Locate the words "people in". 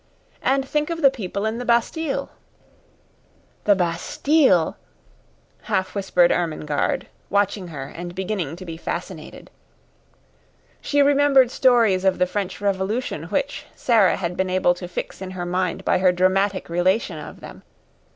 1.11-1.59